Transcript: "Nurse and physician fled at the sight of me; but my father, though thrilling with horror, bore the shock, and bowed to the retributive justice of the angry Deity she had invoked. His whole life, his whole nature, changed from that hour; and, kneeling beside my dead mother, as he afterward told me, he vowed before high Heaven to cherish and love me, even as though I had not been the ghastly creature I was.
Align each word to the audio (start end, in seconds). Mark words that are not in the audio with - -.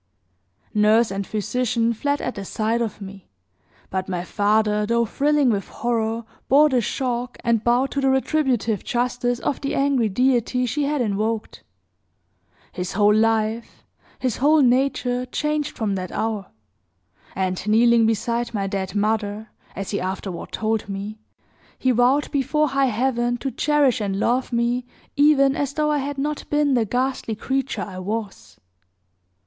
"Nurse 0.73 1.11
and 1.11 1.27
physician 1.27 1.93
fled 1.93 2.21
at 2.23 2.33
the 2.33 2.43
sight 2.43 2.81
of 2.81 3.01
me; 3.01 3.29
but 3.91 4.09
my 4.09 4.23
father, 4.23 4.83
though 4.87 5.05
thrilling 5.05 5.51
with 5.51 5.67
horror, 5.67 6.25
bore 6.49 6.69
the 6.69 6.81
shock, 6.81 7.37
and 7.43 7.63
bowed 7.63 7.91
to 7.91 8.01
the 8.01 8.09
retributive 8.09 8.83
justice 8.83 9.37
of 9.41 9.61
the 9.61 9.75
angry 9.75 10.09
Deity 10.09 10.65
she 10.65 10.85
had 10.85 11.01
invoked. 11.01 11.61
His 12.71 12.93
whole 12.93 13.13
life, 13.13 13.83
his 14.17 14.37
whole 14.37 14.63
nature, 14.63 15.27
changed 15.27 15.77
from 15.77 15.93
that 15.93 16.11
hour; 16.11 16.47
and, 17.35 17.63
kneeling 17.67 18.07
beside 18.07 18.55
my 18.55 18.65
dead 18.65 18.95
mother, 18.95 19.51
as 19.75 19.91
he 19.91 20.01
afterward 20.01 20.51
told 20.51 20.89
me, 20.89 21.19
he 21.77 21.91
vowed 21.91 22.31
before 22.31 22.69
high 22.69 22.85
Heaven 22.87 23.37
to 23.37 23.51
cherish 23.51 24.01
and 24.01 24.19
love 24.19 24.51
me, 24.51 24.83
even 25.15 25.55
as 25.55 25.75
though 25.75 25.91
I 25.91 25.99
had 25.99 26.17
not 26.17 26.49
been 26.49 26.73
the 26.73 26.85
ghastly 26.85 27.35
creature 27.35 27.83
I 27.83 27.99
was. 27.99 28.59